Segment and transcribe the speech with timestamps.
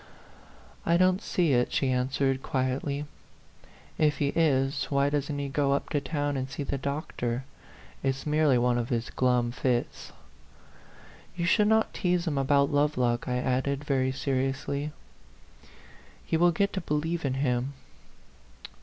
[0.83, 3.05] "I don't see it," she answered, quietly."
[4.07, 7.43] If he is, why doesn't he go up to town and see the doctor?
[8.01, 10.11] It's merely one of his glum fits."
[11.35, 14.91] "You should not tease him about Love lock," I added, very seriously."
[16.25, 17.73] He will get to believe in him."